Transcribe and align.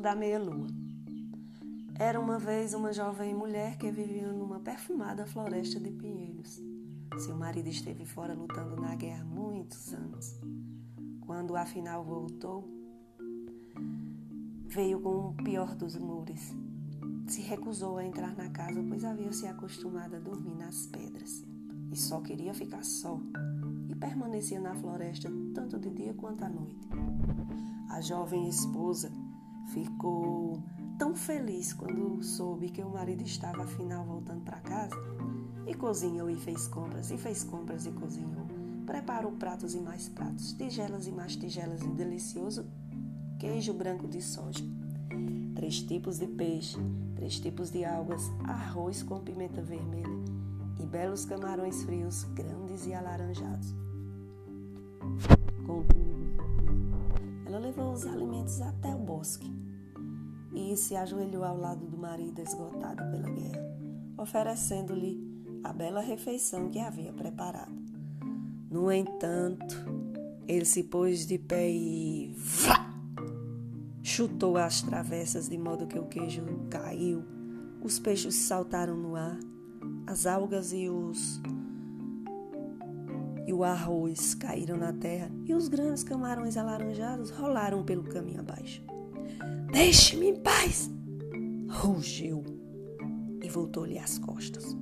da 0.00 0.14
meia-lua. 0.14 0.68
Era 1.98 2.18
uma 2.18 2.38
vez 2.38 2.72
uma 2.72 2.92
jovem 2.92 3.34
mulher 3.34 3.76
que 3.76 3.90
vivia 3.90 4.32
numa 4.32 4.60
perfumada 4.60 5.26
floresta 5.26 5.80
de 5.80 5.90
pinheiros. 5.90 6.62
Seu 7.18 7.36
marido 7.36 7.68
esteve 7.68 8.06
fora 8.06 8.32
lutando 8.32 8.80
na 8.80 8.94
guerra 8.94 9.24
muitos 9.24 9.92
anos. 9.92 10.38
Quando 11.26 11.56
afinal 11.56 12.04
voltou, 12.04 12.66
veio 14.68 15.00
com 15.00 15.30
o 15.30 15.34
pior 15.34 15.74
dos 15.74 15.96
humores. 15.96 16.54
Se 17.26 17.42
recusou 17.42 17.98
a 17.98 18.04
entrar 18.04 18.34
na 18.36 18.50
casa, 18.50 18.82
pois 18.88 19.04
havia 19.04 19.32
se 19.32 19.46
acostumado 19.46 20.14
a 20.14 20.20
dormir 20.20 20.54
nas 20.54 20.86
pedras 20.86 21.44
e 21.90 21.96
só 21.96 22.20
queria 22.20 22.54
ficar 22.54 22.84
só 22.84 23.20
e 23.90 23.94
permanecia 23.96 24.60
na 24.60 24.74
floresta 24.76 25.28
tanto 25.54 25.78
de 25.78 25.90
dia 25.90 26.14
quanto 26.14 26.44
à 26.44 26.48
noite. 26.48 26.88
A 27.90 28.00
jovem 28.00 28.48
esposa 28.48 29.12
ficou 29.72 30.62
tão 30.98 31.14
feliz 31.14 31.72
quando 31.72 32.22
soube 32.22 32.70
que 32.70 32.82
o 32.82 32.90
marido 32.90 33.22
estava 33.22 33.64
afinal 33.64 34.04
voltando 34.04 34.42
para 34.42 34.60
casa 34.60 34.96
e 35.66 35.74
cozinhou 35.74 36.28
e 36.30 36.36
fez 36.36 36.68
compras 36.68 37.10
e 37.10 37.16
fez 37.16 37.42
compras 37.42 37.86
e 37.86 37.92
cozinhou. 37.92 38.46
Preparou 38.86 39.32
pratos 39.32 39.74
e 39.74 39.80
mais 39.80 40.08
pratos, 40.08 40.52
tigelas 40.52 41.06
e 41.06 41.12
mais 41.12 41.36
tigelas 41.36 41.80
e 41.82 41.88
delicioso 41.88 42.66
queijo 43.38 43.72
branco 43.72 44.06
de 44.06 44.20
soja. 44.20 44.64
Três 45.54 45.80
tipos 45.80 46.18
de 46.18 46.26
peixe, 46.26 46.78
três 47.14 47.38
tipos 47.40 47.70
de 47.70 47.84
algas, 47.84 48.30
arroz 48.44 49.02
com 49.02 49.20
pimenta 49.20 49.62
vermelha 49.62 50.12
e 50.78 50.86
belos 50.86 51.24
camarões 51.24 51.82
frios, 51.84 52.24
grandes 52.34 52.86
e 52.86 52.92
alaranjados. 52.92 53.74
Com 55.66 55.82
levou 57.72 57.94
os 57.94 58.04
alimentos 58.06 58.60
até 58.60 58.94
o 58.94 58.98
bosque 58.98 59.50
e 60.54 60.76
se 60.76 60.94
ajoelhou 60.94 61.42
ao 61.42 61.56
lado 61.56 61.86
do 61.86 61.96
marido 61.96 62.38
esgotado 62.42 63.02
pela 63.10 63.30
guerra, 63.30 63.76
oferecendo-lhe 64.18 65.18
a 65.64 65.72
bela 65.72 66.02
refeição 66.02 66.68
que 66.68 66.78
havia 66.78 67.14
preparado. 67.14 67.72
No 68.70 68.92
entanto, 68.92 69.74
ele 70.46 70.66
se 70.66 70.82
pôs 70.82 71.26
de 71.26 71.38
pé 71.38 71.70
e 71.70 72.34
vá! 72.36 72.92
chutou 74.02 74.58
as 74.58 74.82
travessas 74.82 75.48
de 75.48 75.56
modo 75.56 75.86
que 75.86 75.98
o 75.98 76.06
queijo 76.06 76.42
caiu, 76.68 77.24
os 77.82 77.98
peixes 77.98 78.34
saltaram 78.34 78.96
no 78.96 79.16
ar 79.16 79.38
as 80.06 80.26
algas 80.26 80.74
e 80.74 80.90
os 80.90 81.40
e 83.46 83.52
o 83.52 83.64
arroz 83.64 84.34
caíram 84.34 84.76
na 84.76 84.92
terra 84.92 85.30
e 85.46 85.54
os 85.54 85.68
grandes 85.68 86.04
camarões 86.04 86.56
alaranjados 86.56 87.30
rolaram 87.30 87.84
pelo 87.84 88.04
caminho 88.04 88.40
abaixo. 88.40 88.82
Deixe-me 89.72 90.28
em 90.28 90.36
paz! 90.36 90.90
rugiu 91.72 92.44
e 93.42 93.48
voltou-lhe 93.48 93.98
as 93.98 94.18
costas. 94.18 94.76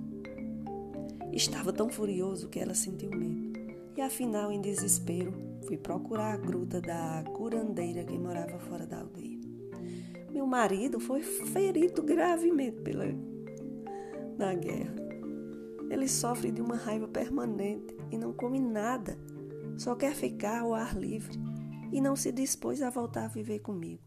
Estava 1.32 1.72
tão 1.72 1.88
furioso 1.88 2.48
que 2.48 2.58
ela 2.58 2.74
sentiu 2.74 3.10
medo 3.10 3.52
e, 3.96 4.00
afinal, 4.00 4.50
em 4.50 4.60
desespero, 4.60 5.32
fui 5.66 5.76
procurar 5.76 6.34
a 6.34 6.36
gruta 6.36 6.80
da 6.80 7.22
curandeira 7.34 8.04
que 8.04 8.18
morava 8.18 8.58
fora 8.58 8.86
da 8.86 9.00
aldeia. 9.00 9.38
Meu 10.32 10.46
marido 10.46 10.98
foi 10.98 11.22
ferido 11.22 12.02
gravemente 12.02 12.80
pela 12.80 13.04
na 14.36 14.54
guerra. 14.54 15.09
Ele 15.90 16.06
sofre 16.06 16.52
de 16.52 16.62
uma 16.62 16.76
raiva 16.76 17.08
permanente 17.08 17.96
e 18.12 18.16
não 18.16 18.32
come 18.32 18.60
nada, 18.60 19.18
só 19.76 19.96
quer 19.96 20.14
ficar 20.14 20.60
ao 20.60 20.72
ar 20.72 20.96
livre 20.96 21.36
e 21.92 22.00
não 22.00 22.14
se 22.14 22.30
dispôs 22.30 22.80
a 22.80 22.90
voltar 22.90 23.24
a 23.24 23.28
viver 23.28 23.58
comigo. 23.58 24.00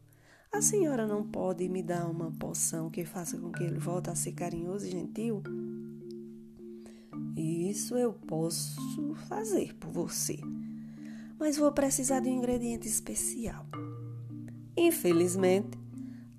A 0.50 0.62
senhora 0.62 1.06
não 1.06 1.28
pode 1.28 1.68
me 1.68 1.84
dar 1.84 2.10
uma 2.10 2.32
poção 2.32 2.90
que 2.90 3.04
faça 3.04 3.38
com 3.38 3.52
que 3.52 3.64
ele 3.64 3.80
volte 3.80 4.10
a 4.10 4.16
ser 4.16 4.32
carinhoso 4.32 4.88
e 4.88 4.92
gentil? 4.92 5.44
Isso 7.36 7.98
eu 7.98 8.14
posso 8.14 9.16
fazer 9.28 9.76
por 9.76 9.92
você, 9.92 10.40
mas 11.38 11.58
vou 11.58 11.72
precisar 11.72 12.22
de 12.22 12.30
um 12.30 12.38
ingrediente 12.38 12.88
especial. 12.88 13.66
Infelizmente, 14.78 15.78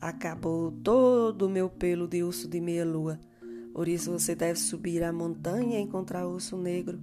acabou 0.00 0.72
todo 0.72 1.42
o 1.42 1.50
meu 1.50 1.68
pelo 1.68 2.08
de 2.08 2.22
urso 2.22 2.48
de 2.48 2.60
meia-lua 2.60 3.18
por 3.74 3.88
isso 3.88 4.12
você 4.12 4.36
deve 4.36 4.56
subir 4.56 5.02
a 5.02 5.12
montanha 5.12 5.80
e 5.80 5.82
encontrar 5.82 6.24
o 6.24 6.34
urso 6.34 6.56
negro 6.56 7.00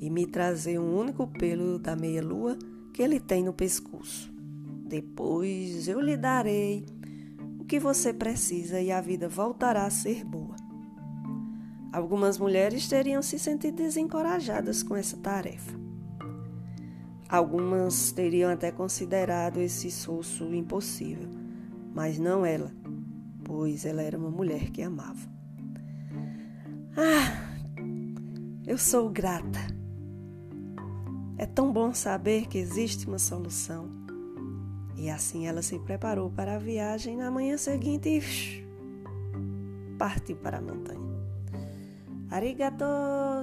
e 0.00 0.10
me 0.10 0.26
trazer 0.26 0.76
um 0.76 0.98
único 0.98 1.28
pelo 1.28 1.78
da 1.78 1.94
meia-lua 1.94 2.58
que 2.92 3.00
ele 3.00 3.20
tem 3.20 3.44
no 3.44 3.52
pescoço. 3.52 4.28
Depois 4.84 5.86
eu 5.86 6.00
lhe 6.00 6.16
darei 6.16 6.84
o 7.60 7.64
que 7.64 7.78
você 7.78 8.12
precisa 8.12 8.80
e 8.80 8.90
a 8.90 9.00
vida 9.00 9.28
voltará 9.28 9.86
a 9.86 9.90
ser 9.90 10.24
boa. 10.24 10.56
Algumas 11.92 12.36
mulheres 12.36 12.88
teriam 12.88 13.22
se 13.22 13.38
sentido 13.38 13.76
desencorajadas 13.76 14.82
com 14.82 14.96
essa 14.96 15.16
tarefa. 15.18 15.78
Algumas 17.28 18.10
teriam 18.10 18.50
até 18.50 18.72
considerado 18.72 19.58
esse 19.58 19.86
esforço 19.86 20.52
impossível, 20.52 21.28
mas 21.94 22.18
não 22.18 22.44
ela, 22.44 22.72
pois 23.44 23.84
ela 23.84 24.02
era 24.02 24.18
uma 24.18 24.30
mulher 24.30 24.70
que 24.70 24.82
amava. 24.82 25.37
Ah, 26.96 27.48
eu 28.66 28.76
sou 28.76 29.08
grata. 29.08 29.60
É 31.36 31.46
tão 31.46 31.72
bom 31.72 31.94
saber 31.94 32.48
que 32.48 32.58
existe 32.58 33.06
uma 33.06 33.18
solução. 33.18 33.88
E 34.96 35.08
assim 35.08 35.46
ela 35.46 35.62
se 35.62 35.78
preparou 35.78 36.28
para 36.28 36.56
a 36.56 36.58
viagem 36.58 37.16
na 37.16 37.30
manhã 37.30 37.56
seguinte 37.56 38.08
e 38.08 38.20
partiu 39.96 40.36
para 40.36 40.58
a 40.58 40.60
montanha. 40.60 41.08
Arigato 42.30 42.84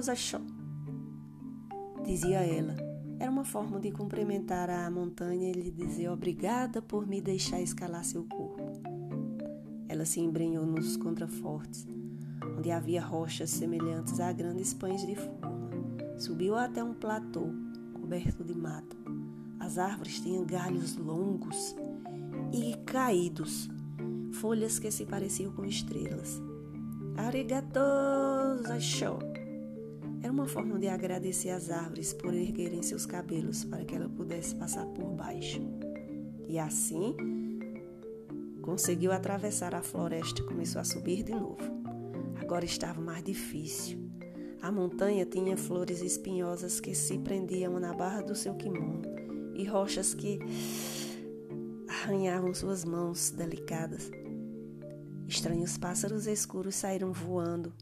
zaisho, 0.02 0.40
dizia 2.04 2.40
ela. 2.40 2.76
Era 3.18 3.30
uma 3.30 3.44
forma 3.44 3.80
de 3.80 3.90
cumprimentar 3.90 4.68
a 4.68 4.90
montanha 4.90 5.48
e 5.48 5.54
lhe 5.54 5.70
dizer 5.70 6.10
obrigada 6.10 6.82
por 6.82 7.06
me 7.06 7.22
deixar 7.22 7.60
escalar 7.62 8.04
seu 8.04 8.24
corpo. 8.24 8.62
Ela 9.88 10.04
se 10.04 10.20
embrenhou 10.20 10.66
nos 10.66 10.98
contrafortes 10.98 11.86
onde 12.56 12.70
havia 12.70 13.04
rochas 13.04 13.50
semelhantes 13.50 14.20
a 14.20 14.32
grandes 14.32 14.74
pães 14.74 15.06
de 15.06 15.16
forma. 15.16 15.56
Subiu 16.18 16.56
até 16.56 16.82
um 16.82 16.94
platô 16.94 17.48
coberto 17.92 18.44
de 18.44 18.54
mato. 18.54 18.96
As 19.58 19.78
árvores 19.78 20.20
tinham 20.20 20.44
galhos 20.44 20.96
longos 20.96 21.74
e 22.52 22.74
caídos, 22.84 23.68
folhas 24.32 24.78
que 24.78 24.90
se 24.90 25.04
pareciam 25.04 25.52
com 25.52 25.64
estrelas. 25.64 26.40
Arigato 27.16 27.80
zaisho. 28.66 29.18
Era 30.22 30.32
uma 30.32 30.46
forma 30.46 30.78
de 30.78 30.88
agradecer 30.88 31.50
às 31.50 31.70
árvores 31.70 32.12
por 32.12 32.34
erguerem 32.34 32.82
seus 32.82 33.06
cabelos 33.06 33.64
para 33.64 33.84
que 33.84 33.94
ela 33.94 34.08
pudesse 34.08 34.54
passar 34.54 34.86
por 34.86 35.14
baixo. 35.14 35.60
E 36.48 36.58
assim, 36.58 37.14
conseguiu 38.62 39.12
atravessar 39.12 39.74
a 39.74 39.82
floresta 39.82 40.40
e 40.40 40.44
começou 40.44 40.80
a 40.80 40.84
subir 40.84 41.22
de 41.22 41.32
novo. 41.32 41.75
Agora 42.46 42.64
estava 42.64 43.00
mais 43.00 43.24
difícil. 43.24 43.98
A 44.62 44.70
montanha 44.70 45.26
tinha 45.26 45.56
flores 45.56 46.00
espinhosas 46.00 46.78
que 46.78 46.94
se 46.94 47.18
prendiam 47.18 47.80
na 47.80 47.92
barra 47.92 48.22
do 48.22 48.36
seu 48.36 48.54
kimono 48.54 49.02
e 49.56 49.64
rochas 49.64 50.14
que 50.14 50.38
arranhavam 51.88 52.54
suas 52.54 52.84
mãos 52.84 53.30
delicadas. 53.30 54.08
Estranhos 55.26 55.76
pássaros 55.76 56.28
escuros 56.28 56.76
saíram 56.76 57.12
voando 57.12 57.74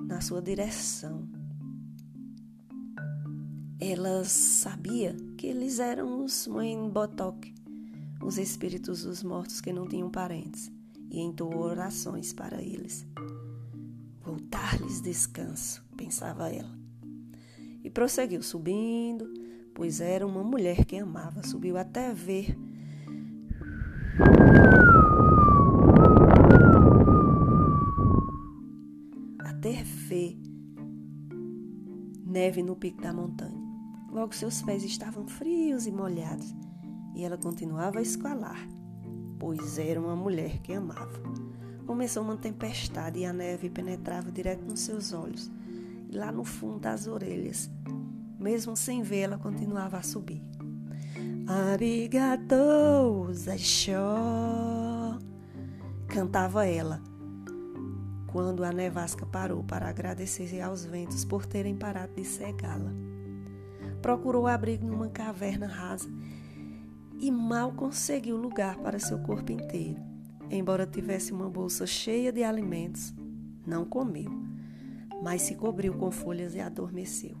na 0.00 0.22
sua 0.22 0.40
direção. 0.40 1.28
Ela 3.78 4.24
sabia 4.24 5.14
que 5.36 5.48
eles 5.48 5.80
eram 5.80 6.24
os 6.24 6.46
Moenbotok, 6.46 7.54
os 8.24 8.38
espíritos 8.38 9.02
dos 9.02 9.22
mortos 9.22 9.60
que 9.60 9.70
não 9.70 9.86
tinham 9.86 10.10
parentes, 10.10 10.72
e 11.10 11.20
entoou 11.20 11.58
orações 11.58 12.32
para 12.32 12.62
eles. 12.62 13.06
Vou 14.26 14.40
dar-lhes 14.40 15.00
descanso, 15.00 15.84
pensava 15.96 16.48
ela. 16.48 16.76
E 17.84 17.88
prosseguiu 17.88 18.42
subindo, 18.42 19.32
pois 19.72 20.00
era 20.00 20.26
uma 20.26 20.42
mulher 20.42 20.84
que 20.84 20.96
amava. 20.96 21.44
Subiu 21.44 21.76
até 21.76 22.12
ver 22.12 22.58
até 29.38 29.84
ver 29.84 30.36
neve 32.26 32.64
no 32.64 32.74
pico 32.74 33.00
da 33.00 33.12
montanha. 33.12 33.64
Logo 34.10 34.34
seus 34.34 34.60
pés 34.60 34.82
estavam 34.82 35.28
frios 35.28 35.86
e 35.86 35.92
molhados, 35.92 36.52
e 37.14 37.22
ela 37.22 37.38
continuava 37.38 38.00
a 38.00 38.02
escalar, 38.02 38.58
pois 39.38 39.78
era 39.78 40.00
uma 40.00 40.16
mulher 40.16 40.58
que 40.62 40.72
amava. 40.72 41.45
Começou 41.86 42.24
uma 42.24 42.36
tempestade 42.36 43.20
e 43.20 43.24
a 43.24 43.32
neve 43.32 43.70
penetrava 43.70 44.30
direto 44.32 44.64
nos 44.64 44.80
seus 44.80 45.12
olhos 45.12 45.50
e 46.10 46.16
lá 46.16 46.32
no 46.32 46.44
fundo 46.44 46.80
das 46.80 47.06
orelhas. 47.06 47.70
Mesmo 48.38 48.76
sem 48.76 49.02
ver, 49.02 49.20
ela 49.20 49.38
continuava 49.38 49.96
a 49.96 50.02
subir. 50.02 50.42
Arigatou, 51.46 53.32
Zaixó, 53.32 55.16
cantava 56.08 56.66
ela, 56.66 57.00
quando 58.26 58.64
a 58.64 58.72
nevasca 58.72 59.24
parou 59.24 59.62
para 59.62 59.88
agradecer 59.88 60.60
aos 60.60 60.84
ventos 60.84 61.24
por 61.24 61.46
terem 61.46 61.76
parado 61.76 62.14
de 62.14 62.24
cegá-la. 62.24 62.92
Procurou 64.02 64.48
abrigo 64.48 64.86
numa 64.86 65.08
caverna 65.08 65.68
rasa 65.68 66.08
e 67.18 67.30
mal 67.30 67.72
conseguiu 67.72 68.36
lugar 68.36 68.76
para 68.78 68.98
seu 68.98 69.18
corpo 69.20 69.52
inteiro. 69.52 70.05
Embora 70.50 70.86
tivesse 70.86 71.32
uma 71.32 71.48
bolsa 71.48 71.86
cheia 71.86 72.32
de 72.32 72.42
alimentos, 72.42 73.14
não 73.66 73.84
comeu, 73.84 74.30
mas 75.22 75.42
se 75.42 75.54
cobriu 75.56 75.94
com 75.94 76.10
folhas 76.10 76.54
e 76.54 76.60
adormeceu. 76.60 77.36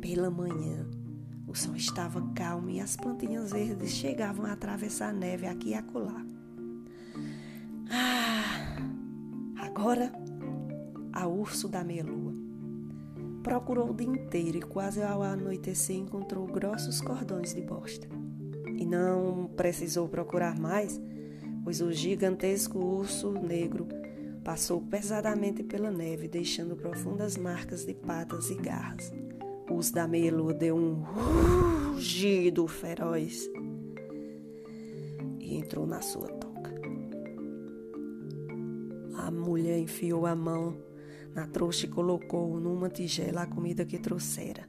Pela 0.00 0.30
manhã, 0.30 0.86
o 1.48 1.54
sol 1.54 1.74
estava 1.74 2.20
calmo 2.34 2.70
e 2.70 2.80
as 2.80 2.96
plantinhas 2.96 3.52
verdes 3.52 3.90
chegavam 3.90 4.46
a 4.46 4.52
atravessar 4.52 5.10
a 5.10 5.12
neve 5.12 5.46
aqui 5.46 5.70
e 5.70 5.74
acolá. 5.74 6.24
Ah, 7.90 8.76
agora 9.56 10.12
a 11.12 11.26
urso 11.26 11.68
da 11.68 11.84
meia-lua. 11.84 12.32
Procurou 13.42 13.90
o 13.90 13.94
dia 13.94 14.08
inteiro 14.08 14.58
e 14.58 14.62
quase 14.62 15.02
ao 15.02 15.22
anoitecer 15.22 15.96
encontrou 15.96 16.46
grossos 16.46 17.00
cordões 17.00 17.54
de 17.54 17.62
bosta. 17.62 18.08
E 18.76 18.84
não 18.84 19.50
precisou 19.56 20.08
procurar 20.08 20.58
mais, 20.58 21.00
pois 21.64 21.80
o 21.80 21.90
gigantesco 21.90 22.78
urso 22.78 23.32
negro 23.32 23.88
passou 24.44 24.82
pesadamente 24.82 25.62
pela 25.62 25.90
neve, 25.90 26.28
deixando 26.28 26.76
profundas 26.76 27.38
marcas 27.38 27.86
de 27.86 27.94
patas 27.94 28.50
e 28.50 28.54
garras. 28.54 29.10
Os 29.70 29.90
da 29.90 30.06
Melo 30.06 30.52
deu 30.52 30.76
um 30.76 31.02
rugido 31.94 32.68
feroz 32.68 33.48
e 35.40 35.56
entrou 35.56 35.86
na 35.86 36.02
sua 36.02 36.28
toca. 36.28 36.74
A 39.16 39.30
mulher 39.30 39.78
enfiou 39.78 40.26
a 40.26 40.36
mão 40.36 40.76
na 41.34 41.46
trouxa 41.46 41.86
e 41.86 41.88
colocou 41.88 42.60
numa 42.60 42.90
tigela 42.90 43.42
a 43.42 43.46
comida 43.46 43.86
que 43.86 43.98
trouxera. 43.98 44.68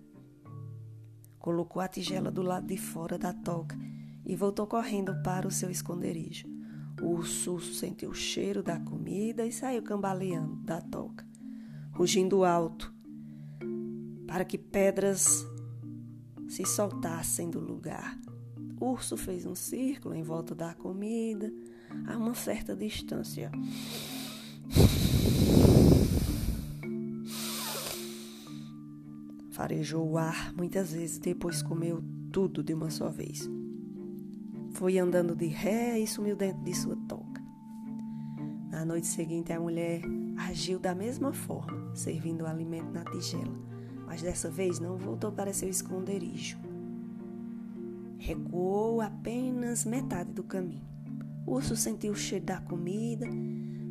Colocou 1.38 1.82
a 1.82 1.90
tigela 1.90 2.32
do 2.32 2.42
lado 2.42 2.68
de 2.68 2.78
fora 2.78 3.18
da 3.18 3.34
toca 3.34 3.78
e 4.26 4.34
voltou 4.36 4.66
correndo 4.66 5.14
para 5.22 5.46
o 5.46 5.52
seu 5.52 5.70
esconderijo. 5.70 6.55
O 7.02 7.08
urso 7.08 7.60
sentiu 7.60 8.12
o 8.12 8.16
cheiro 8.16 8.64
da 8.64 8.80
comida 8.80 9.46
e 9.46 9.52
saiu 9.52 9.84
cambaleando 9.84 10.56
da 10.64 10.80
toca, 10.82 11.28
rugindo 11.92 12.44
alto 12.44 12.94
para 14.28 14.46
que 14.46 14.58
pedras 14.58 15.46
se 16.48 16.66
soltassem 16.66 17.50
do 17.50 17.60
lugar. 17.60 18.18
O 18.80 18.92
urso 18.92 19.16
fez 19.16 19.46
um 19.46 19.56
círculo 19.56 20.16
em 20.16 20.24
volta 20.24 20.54
da 20.54 20.74
comida 20.74 21.52
a 22.08 22.18
uma 22.18 22.34
certa 22.34 22.76
distância. 22.76 23.52
Farejou 29.52 30.12
o 30.12 30.18
ar 30.18 30.54
muitas 30.54 30.92
vezes, 30.92 31.18
depois 31.18 31.62
comeu 31.62 32.04
tudo 32.32 32.62
de 32.62 32.74
uma 32.74 32.90
só 32.90 33.10
vez. 33.10 33.50
Foi 34.76 34.98
andando 35.00 35.36
de 35.36 35.48
ré 35.48 36.00
e 36.00 36.08
sumiu 36.08 36.36
dentro 36.36 36.64
de 36.64 36.74
sua 36.74 36.96
toca. 37.08 37.44
Na 38.70 38.86
noite 38.86 39.08
seguinte, 39.08 39.52
a 39.52 39.60
mulher 39.60 40.02
agiu 40.38 40.80
da 40.80 40.94
mesma 40.94 41.34
forma, 41.34 41.96
servindo 41.96 42.44
o 42.44 42.48
alimento 42.48 42.92
na 42.92 43.04
tigela 43.04 43.76
mas 44.06 44.22
dessa 44.22 44.50
vez 44.50 44.80
não 44.80 44.98
voltou 44.98 45.32
para 45.32 45.54
seu 45.54 45.70
esconderijo. 45.70 46.58
Recuou 48.18 49.02
apenas 49.02 49.86
metade 49.86 50.32
do 50.32 50.44
caminho. 50.44 50.88
O 51.46 51.56
urso 51.56 51.76
sentiu 51.76 52.14
o 52.14 52.16
cheiro 52.16 52.46
da 52.46 52.62
comida, 52.62 53.28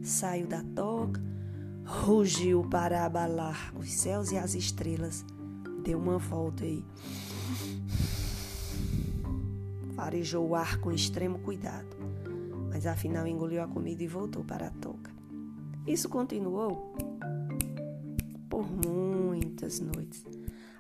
saiu 0.03 0.47
da 0.47 0.63
toca, 0.75 1.23
rugiu 1.85 2.69
para 2.69 3.05
abalar 3.05 3.73
os 3.77 3.93
céus 3.93 4.33
e 4.33 4.39
as 4.39 4.55
estrelas, 4.55 5.25
deu 5.85 5.99
uma 5.99 6.19
volta 6.19 6.65
e 6.65 6.85
farejou 9.95 10.49
o 10.49 10.55
ar 10.55 10.79
com 10.79 10.93
extremo 10.93 11.39
cuidado, 11.39 11.97
mas 12.71 12.87
afinal 12.87 13.27
engoliu 13.27 13.63
a 13.63 13.69
comida 13.69 14.03
e 14.03 14.09
voltou 14.09 14.45
para 14.45 14.67
a 14.67 14.71
toca. 14.71 15.11
Isso 15.87 16.09
continuou 16.09 16.95
por 18.49 18.67
muitas 18.71 19.81
noites. 19.81 20.25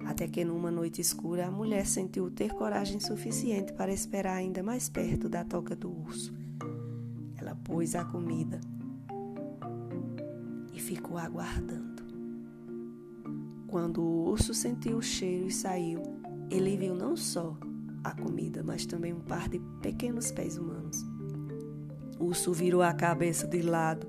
Até 0.04 0.28
que 0.28 0.44
numa 0.44 0.70
noite 0.70 1.00
escura 1.00 1.46
a 1.46 1.50
mulher 1.50 1.86
sentiu 1.86 2.30
ter 2.30 2.52
coragem 2.52 3.00
suficiente 3.00 3.72
para 3.72 3.92
esperar 3.92 4.36
ainda 4.36 4.62
mais 4.62 4.88
perto 4.88 5.28
da 5.28 5.44
toca 5.44 5.74
do 5.74 5.90
urso. 5.90 6.34
Ela 7.36 7.54
pôs 7.54 7.94
a 7.94 8.04
comida 8.04 8.60
e 10.72 10.80
ficou 10.80 11.16
aguardando. 11.16 12.02
Quando 13.66 14.02
o 14.02 14.28
urso 14.28 14.52
sentiu 14.52 14.98
o 14.98 15.02
cheiro 15.02 15.46
e 15.46 15.52
saiu, 15.52 16.02
ele 16.50 16.76
viu 16.76 16.94
não 16.94 17.16
só 17.16 17.56
a 18.04 18.12
comida, 18.12 18.62
mas 18.62 18.84
também 18.84 19.12
um 19.12 19.20
par 19.20 19.48
de 19.48 19.58
pequenos 19.80 20.30
pés 20.30 20.58
humanos. 20.58 21.02
O 22.18 22.26
urso 22.26 22.52
virou 22.52 22.82
a 22.82 22.92
cabeça 22.92 23.46
de 23.46 23.62
lado 23.62 24.06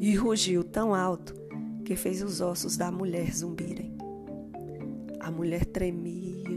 e 0.00 0.16
rugiu 0.16 0.64
tão 0.64 0.94
alto 0.94 1.34
que 1.84 1.94
fez 1.94 2.22
os 2.22 2.40
ossos 2.40 2.76
da 2.76 2.90
mulher 2.90 3.32
zumbirem. 3.32 3.96
A 5.20 5.30
mulher 5.30 5.66
tremia, 5.66 6.48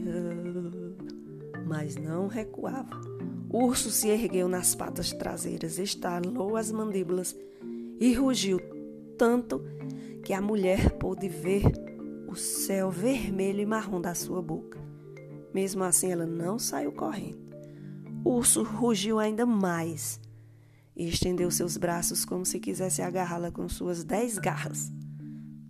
mas 1.67 1.95
não 1.95 2.27
recuava. 2.27 2.99
O 3.49 3.65
urso 3.65 3.91
se 3.91 4.09
ergueu 4.09 4.47
nas 4.47 4.73
patas 4.73 5.11
traseiras, 5.11 5.77
estalou 5.77 6.57
as 6.57 6.71
mandíbulas 6.71 7.35
e 7.99 8.13
rugiu 8.13 8.59
tanto 9.17 9.61
que 10.23 10.33
a 10.33 10.41
mulher 10.41 10.97
pôde 10.97 11.29
ver 11.29 11.63
o 12.27 12.35
céu 12.35 12.89
vermelho 12.89 13.61
e 13.61 13.65
marrom 13.65 14.01
da 14.01 14.13
sua 14.13 14.41
boca. 14.41 14.79
Mesmo 15.55 15.85
assim, 15.85 16.11
ela 16.11 16.25
não 16.25 16.59
saiu 16.59 16.91
correndo. 16.91 17.39
O 18.25 18.31
urso 18.31 18.61
rugiu 18.61 19.19
ainda 19.19 19.45
mais 19.45 20.19
e 20.93 21.07
estendeu 21.07 21.49
seus 21.49 21.77
braços 21.77 22.25
como 22.25 22.45
se 22.45 22.59
quisesse 22.59 23.01
agarrá-la 23.01 23.49
com 23.49 23.69
suas 23.69 24.03
dez 24.03 24.37
garras 24.37 24.91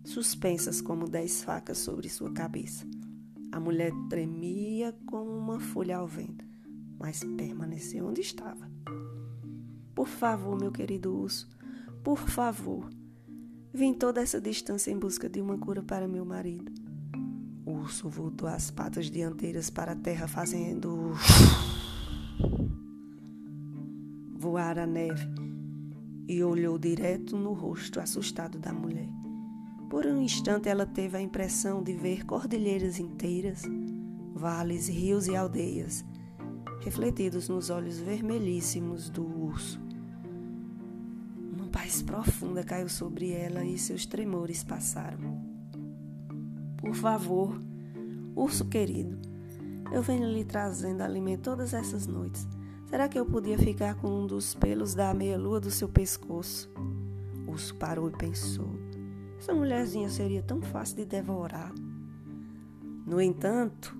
suspensas 0.04 0.82
como 0.82 1.08
dez 1.08 1.44
facas 1.44 1.78
sobre 1.78 2.10
sua 2.10 2.32
cabeça. 2.34 2.84
A 3.52 3.60
mulher 3.60 3.92
tremia 4.10 4.92
como 5.06 5.30
uma 5.30 5.60
folha 5.60 5.98
ao 5.98 6.08
vento, 6.08 6.44
mas 6.98 7.24
permaneceu 7.38 8.08
onde 8.08 8.22
estava. 8.22 8.68
Por 9.94 10.08
favor, 10.08 10.60
meu 10.60 10.72
querido 10.72 11.16
urso, 11.16 11.48
por 12.04 12.18
favor. 12.18 12.90
Vim 13.72 13.94
toda 13.94 14.20
essa 14.20 14.42
distância 14.42 14.90
em 14.90 14.98
busca 14.98 15.30
de 15.30 15.40
uma 15.40 15.60
cura 15.60 15.84
para 15.84 16.08
meu 16.08 16.26
marido. 16.26 16.85
Urso 17.86 18.10
voltou 18.10 18.50
as 18.50 18.72
patas 18.72 19.12
dianteiras 19.12 19.70
para 19.70 19.92
a 19.92 19.96
terra, 19.96 20.28
fazendo 20.28 21.14
voar 24.36 24.80
a 24.80 24.88
neve 24.88 25.24
e 26.28 26.44
olhou 26.44 26.80
direto 26.80 27.38
no 27.38 27.54
rosto 27.54 28.00
assustado 28.00 28.58
da 28.58 28.74
mulher. 28.74 29.08
Por 29.88 30.04
um 30.08 30.20
instante 30.20 30.68
ela 30.68 30.88
teve 30.88 31.16
a 31.16 31.22
impressão 31.22 31.84
de 31.84 31.94
ver 31.94 32.26
cordilheiras 32.26 32.98
inteiras, 32.98 33.62
vales, 34.34 34.88
rios 34.88 35.28
e 35.28 35.36
aldeias, 35.36 36.04
refletidos 36.82 37.48
nos 37.48 37.70
olhos 37.70 38.00
vermelhíssimos 38.00 39.12
do 39.12 39.24
urso. 39.24 39.80
Uma 41.54 41.68
paz 41.68 42.02
profunda 42.02 42.64
caiu 42.64 42.90
sobre 42.90 43.30
ela 43.30 43.64
e 43.64 43.78
seus 43.78 44.08
tremores 44.08 44.64
passaram. 44.64 45.40
Por 46.78 46.96
favor, 46.96 47.56
urso 48.36 48.66
querido, 48.66 49.18
eu 49.92 50.02
venho 50.02 50.28
lhe 50.32 50.44
trazendo 50.44 51.02
alimento 51.02 51.44
todas 51.44 51.74
essas 51.74 52.08
noites. 52.08 52.48
Será 52.86 53.08
que 53.08 53.18
eu 53.18 53.26
podia 53.26 53.58
ficar 53.58 53.96
com 53.96 54.08
um 54.08 54.28
dos 54.28 54.54
pelos 54.54 54.94
da 54.94 55.14
meia-lua 55.14 55.60
do 55.60 55.72
seu 55.72 55.90
pescoço? 55.90 56.70
O 57.48 57.52
urso 57.52 57.76
parou 57.76 58.10
e 58.10 58.12
pensou. 58.12 58.70
Essa 59.40 59.54
mulherzinha 59.54 60.10
seria 60.10 60.42
tão 60.42 60.62
fácil 60.62 60.98
de 60.98 61.06
devorar. 61.06 61.74
No 63.06 63.22
entanto, 63.22 63.96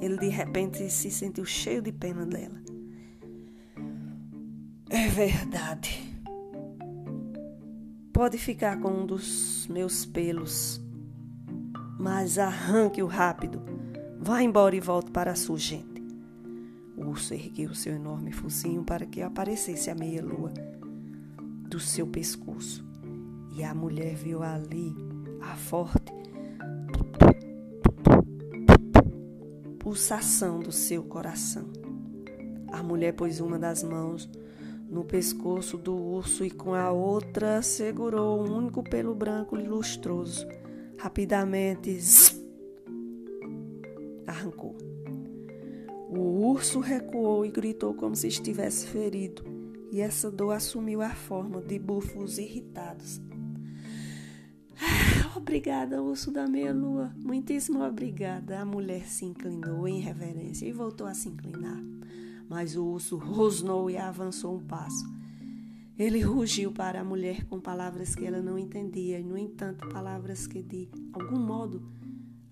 ele 0.00 0.16
de 0.16 0.28
repente 0.28 0.88
se 0.90 1.10
sentiu 1.10 1.44
cheio 1.44 1.82
de 1.82 1.92
pena 1.92 2.24
dela. 2.26 2.60
É 4.88 5.08
verdade. 5.08 6.10
Pode 8.12 8.38
ficar 8.38 8.80
com 8.80 8.90
um 8.90 9.06
dos 9.06 9.66
meus 9.68 10.04
pelos, 10.04 10.80
mas 12.00 12.38
arranque-o 12.38 13.06
rápido. 13.06 13.60
Vá 14.18 14.42
embora 14.42 14.74
e 14.74 14.80
volte 14.80 15.10
para 15.10 15.32
a 15.32 15.34
sua 15.34 15.58
gente. 15.58 16.02
O 16.96 17.08
urso 17.08 17.34
ergueu 17.34 17.74
seu 17.74 17.94
enorme 17.94 18.32
focinho 18.32 18.82
para 18.82 19.04
que 19.04 19.20
aparecesse 19.20 19.90
a 19.90 19.94
meia-lua 19.94 20.50
do 21.68 21.78
seu 21.78 22.06
pescoço. 22.06 22.82
E 23.54 23.62
a 23.62 23.74
mulher 23.74 24.14
viu 24.14 24.42
ali 24.42 24.96
a 25.42 25.54
forte 25.56 26.10
pulsação 29.78 30.60
do 30.60 30.72
seu 30.72 31.02
coração. 31.02 31.66
A 32.72 32.82
mulher 32.82 33.12
pôs 33.12 33.40
uma 33.40 33.58
das 33.58 33.82
mãos 33.82 34.26
no 34.88 35.04
pescoço 35.04 35.76
do 35.76 35.94
urso 35.94 36.44
e 36.46 36.50
com 36.50 36.72
a 36.72 36.90
outra 36.90 37.60
segurou 37.60 38.42
um 38.42 38.56
único 38.56 38.82
pelo 38.82 39.14
branco 39.14 39.58
e 39.58 39.66
lustroso. 39.66 40.46
Rapidamente 41.00 41.98
arrancou. 44.26 44.76
O 46.10 46.50
urso 46.50 46.78
recuou 46.78 47.46
e 47.46 47.50
gritou 47.50 47.94
como 47.94 48.14
se 48.14 48.28
estivesse 48.28 48.86
ferido, 48.86 49.42
e 49.90 50.02
essa 50.02 50.30
dor 50.30 50.52
assumiu 50.52 51.00
a 51.00 51.08
forma 51.08 51.62
de 51.62 51.78
bufos 51.78 52.36
irritados. 52.36 53.18
Obrigada, 55.34 56.02
urso 56.02 56.30
da 56.30 56.46
meia-lua. 56.46 57.14
Muitíssimo 57.16 57.82
obrigada. 57.82 58.60
A 58.60 58.64
mulher 58.66 59.06
se 59.06 59.24
inclinou 59.24 59.88
em 59.88 60.00
reverência 60.00 60.66
e 60.66 60.72
voltou 60.72 61.06
a 61.06 61.14
se 61.14 61.30
inclinar. 61.30 61.82
Mas 62.46 62.76
o 62.76 62.84
urso 62.84 63.16
rosnou 63.16 63.88
e 63.88 63.96
avançou 63.96 64.54
um 64.54 64.66
passo. 64.66 65.19
Ele 66.00 66.22
rugiu 66.22 66.72
para 66.72 67.02
a 67.02 67.04
mulher 67.04 67.44
com 67.44 67.60
palavras 67.60 68.14
que 68.14 68.24
ela 68.24 68.40
não 68.40 68.58
entendia, 68.58 69.20
e, 69.20 69.22
no 69.22 69.36
entanto, 69.36 69.86
palavras 69.90 70.46
que, 70.46 70.62
de 70.62 70.88
algum 71.12 71.38
modo, 71.38 71.82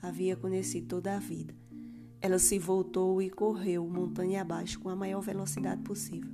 havia 0.02 0.36
conhecido 0.36 0.86
toda 0.86 1.16
a 1.16 1.18
vida. 1.18 1.54
Ela 2.20 2.38
se 2.38 2.58
voltou 2.58 3.22
e 3.22 3.30
correu 3.30 3.88
montanha 3.88 4.42
abaixo 4.42 4.78
com 4.78 4.90
a 4.90 4.94
maior 4.94 5.22
velocidade 5.22 5.80
possível. 5.80 6.30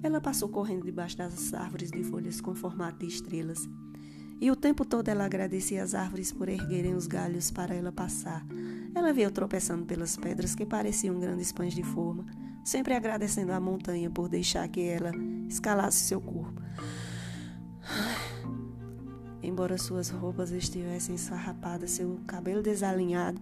Ela 0.00 0.20
passou 0.20 0.48
correndo 0.48 0.84
debaixo 0.84 1.16
das 1.16 1.52
árvores 1.52 1.90
de 1.90 2.04
folhas 2.04 2.40
com 2.40 2.54
formato 2.54 3.00
de 3.00 3.12
estrelas. 3.12 3.68
E 4.40 4.48
o 4.48 4.54
tempo 4.54 4.84
todo 4.84 5.08
ela 5.08 5.24
agradecia 5.24 5.82
as 5.82 5.92
árvores 5.92 6.30
por 6.30 6.48
erguerem 6.48 6.94
os 6.94 7.08
galhos 7.08 7.50
para 7.50 7.74
ela 7.74 7.90
passar. 7.90 8.46
Ela 8.94 9.12
veio 9.12 9.32
tropeçando 9.32 9.86
pelas 9.86 10.16
pedras 10.16 10.54
que 10.54 10.64
pareciam 10.64 11.18
grandes 11.18 11.50
pães 11.50 11.74
de 11.74 11.82
forma 11.82 12.24
sempre 12.64 12.94
agradecendo 12.94 13.52
à 13.52 13.60
montanha 13.60 14.10
por 14.10 14.28
deixar 14.28 14.66
que 14.68 14.80
ela 14.80 15.12
escalasse 15.48 16.04
seu 16.04 16.20
corpo. 16.20 16.62
Embora 19.42 19.76
suas 19.76 20.08
roupas 20.08 20.50
estivessem 20.50 21.14
esfarrapadas, 21.14 21.90
seu 21.90 22.18
cabelo 22.26 22.62
desalinhado, 22.62 23.40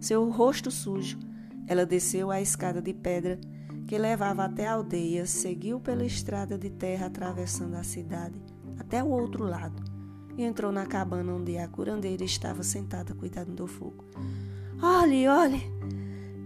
seu 0.00 0.30
rosto 0.30 0.70
sujo, 0.70 1.18
ela 1.66 1.84
desceu 1.84 2.30
a 2.30 2.40
escada 2.40 2.80
de 2.80 2.94
pedra 2.94 3.40
que 3.86 3.98
levava 3.98 4.44
até 4.44 4.66
a 4.66 4.74
aldeia, 4.74 5.26
seguiu 5.26 5.80
pela 5.80 6.04
estrada 6.04 6.56
de 6.56 6.70
terra 6.70 7.06
atravessando 7.06 7.74
a 7.74 7.82
cidade 7.82 8.40
até 8.78 9.02
o 9.02 9.08
outro 9.08 9.44
lado 9.44 9.82
e 10.36 10.42
entrou 10.42 10.72
na 10.72 10.86
cabana 10.86 11.32
onde 11.32 11.58
a 11.58 11.68
curandeira 11.68 12.24
estava 12.24 12.62
sentada 12.62 13.14
cuidando 13.14 13.52
do 13.52 13.66
fogo. 13.66 14.04
Olhe, 14.82 15.28
olhe! 15.28 15.62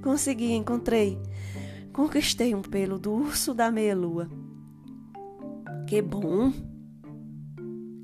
Consegui, 0.03 0.53
encontrei. 0.53 1.19
Conquistei 1.99 2.55
um 2.55 2.63
pelo 2.63 2.97
do 2.97 3.13
urso 3.13 3.53
da 3.53 3.73
meia-lua. 3.73 4.31
Que 5.85 6.01
bom! 6.01 6.53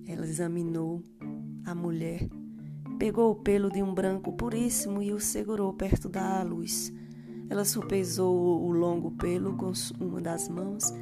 Ela 0.04 0.26
examinou 0.26 1.00
a 1.64 1.76
mulher, 1.76 2.28
pegou 2.98 3.30
o 3.30 3.36
pelo 3.36 3.70
de 3.70 3.84
um 3.84 3.94
branco 3.94 4.32
puríssimo 4.32 5.00
e 5.00 5.12
o 5.12 5.20
segurou 5.20 5.72
perto 5.74 6.08
da 6.08 6.42
luz. 6.42 6.92
Ela 7.48 7.64
sopesou 7.64 8.64
o 8.64 8.72
longo 8.72 9.12
pelo 9.12 9.56
com 9.56 9.70
uma 10.00 10.20
das 10.20 10.48
mãos 10.48 10.92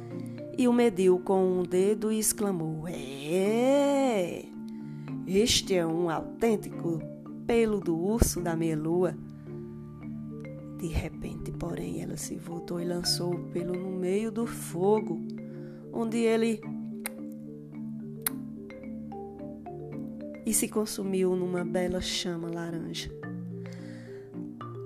e 0.55 0.67
o 0.67 0.71
mediu 0.71 1.17
com 1.17 1.61
um 1.61 1.63
dedo 1.63 2.11
e 2.11 2.19
exclamou: 2.19 2.87
É! 2.87 4.45
Este 5.25 5.73
é 5.73 5.83
um 5.83 6.11
autêntico 6.11 6.99
pelo 7.47 7.79
do 7.79 7.97
urso 7.97 8.39
da 8.39 8.55
meia-lua. 8.55 9.17
De 10.83 10.89
repente, 10.89 11.49
porém, 11.49 12.01
ela 12.01 12.17
se 12.17 12.35
voltou 12.35 12.77
e 12.77 12.83
lançou 12.83 13.33
o 13.33 13.43
pelo 13.51 13.71
no 13.71 13.89
meio 13.89 14.29
do 14.29 14.45
fogo, 14.45 15.17
onde 15.93 16.17
ele 16.17 16.59
e 20.45 20.53
se 20.53 20.67
consumiu 20.67 21.37
numa 21.37 21.63
bela 21.63 22.01
chama 22.01 22.49
laranja. 22.49 23.09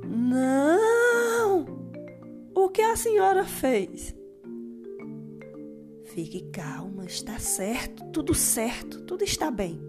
Não! 0.06 1.66
O 2.54 2.70
que 2.70 2.84
a 2.84 2.96
senhora 2.96 3.44
fez? 3.44 4.16
Fique 6.04 6.42
calma, 6.52 7.06
está 7.06 7.40
certo, 7.40 8.06
tudo 8.12 8.36
certo, 8.36 9.02
tudo 9.02 9.24
está 9.24 9.50
bem. 9.50 9.82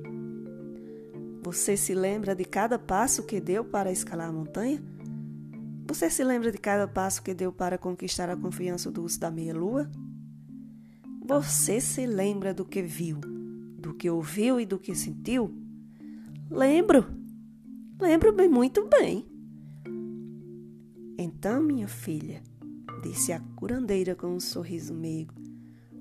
Você 1.42 1.76
se 1.76 1.94
lembra 1.94 2.34
de 2.34 2.46
cada 2.46 2.78
passo 2.78 3.26
que 3.26 3.38
deu 3.42 3.62
para 3.62 3.92
escalar 3.92 4.30
a 4.30 4.32
montanha? 4.32 4.82
Você 5.88 6.10
se 6.10 6.22
lembra 6.22 6.52
de 6.52 6.58
cada 6.58 6.86
passo 6.86 7.22
que 7.22 7.32
deu 7.32 7.50
para 7.50 7.78
conquistar 7.78 8.28
a 8.28 8.36
confiança 8.36 8.90
do 8.90 9.02
urso 9.02 9.18
da 9.18 9.30
meia-lua? 9.30 9.90
Você 11.24 11.80
se 11.80 12.04
lembra 12.04 12.52
do 12.52 12.62
que 12.62 12.82
viu, 12.82 13.18
do 13.78 13.94
que 13.94 14.10
ouviu 14.10 14.60
e 14.60 14.66
do 14.66 14.78
que 14.78 14.94
sentiu? 14.94 15.50
Lembro, 16.50 17.06
lembro-me 17.98 18.46
muito 18.48 18.86
bem. 18.86 19.26
Então, 21.16 21.62
minha 21.62 21.88
filha, 21.88 22.42
disse 23.02 23.32
a 23.32 23.40
curandeira 23.56 24.14
com 24.14 24.26
um 24.28 24.40
sorriso 24.40 24.92
meigo, 24.92 25.32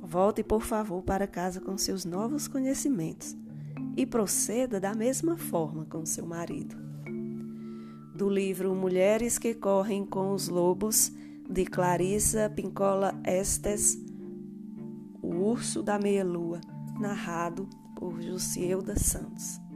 volte 0.01 0.43
por 0.43 0.63
favor 0.63 1.01
para 1.01 1.25
casa 1.25 1.61
com 1.61 1.77
seus 1.77 2.03
novos 2.03 2.45
conhecimentos 2.45 3.37
e 3.95 4.05
proceda 4.05 4.81
da 4.81 4.93
mesma 4.93 5.37
forma 5.37 5.85
com 5.85 6.05
seu 6.05 6.25
marido 6.25 6.86
do 8.17 8.27
livro 8.27 8.73
Mulheres 8.73 9.37
que 9.37 9.53
Correm 9.53 10.03
com 10.03 10.33
os 10.33 10.49
Lobos, 10.49 11.11
de 11.47 11.65
Clarissa 11.65 12.49
Pincola 12.49 13.13
Estes, 13.23 13.95
O 15.21 15.35
Urso 15.51 15.83
da 15.83 15.99
Meia-Lua, 15.99 16.59
narrado 16.99 17.69
por 17.95 18.19
Jussielda 18.19 18.97
Santos. 18.97 19.66